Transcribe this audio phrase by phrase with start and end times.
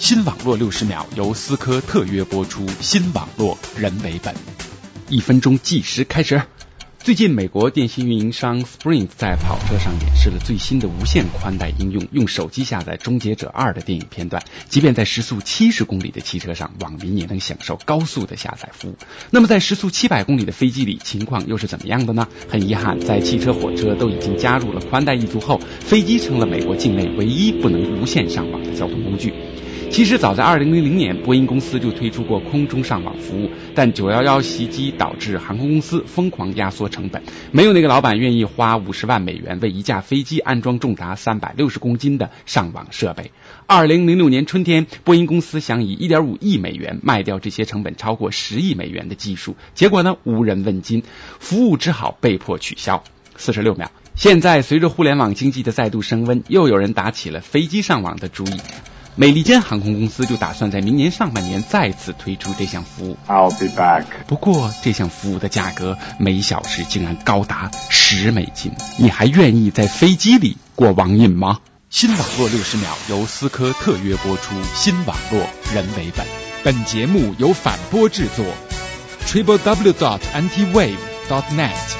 [0.00, 4.34] 新网络六十秒由思科特约播出，新网络人为本，
[5.10, 6.40] 一分钟计时开始。
[7.02, 18.96] 最近，美国电信运营商 Sprint 在跑车上演示了最新的无线宽带应用，用手机下载《终结者二》的电影片段，即便在时速七十公里的汽车上，网民也能享受高速的下载服务。
[19.30, 22.28] 那么，在时速七百公里的飞机里，情况又是怎么样的呢？
[22.50, 29.32] 很遗憾，在汽车、火车都已经加入了宽带一族后，飞机成了美国境内唯一不能无线上网的交通工具。
[29.90, 37.22] 其实早在二零零零年，波音公司就推出过空中上网服务，但九幺幺袭击导致航空公司疯狂压缩成本，
[37.52, 43.30] 没有那个老板愿意花五十万美元为一架飞机安装重达三百六十公斤的上网设备。
[43.66, 51.02] 二零零六年春天，波音公司想以一点五亿美元卖掉这些成本超过十亿美元的技术，结果呢无人问津，
[51.38, 53.02] 服务只好被迫取消。
[53.36, 53.90] 四十六秒。
[54.16, 58.60] 现在随着互联网经济的再度升温，又有人打起了飞机上网的主意。
[59.16, 63.18] 美利坚航空公司就打算在明年上半年再次推出这项服务。
[63.26, 64.04] I'll be back。
[64.26, 71.58] 不过这项服务的价格每小时竟然高达十美金，你还愿意在飞机里过网瘾吗？
[71.90, 75.40] 新网络六十秒由思科特约播出，新网络
[75.74, 76.24] 人为本。
[76.62, 78.44] 本节目由反播制作
[79.26, 80.98] ，triple w dot antiwave
[81.28, 81.99] dot net。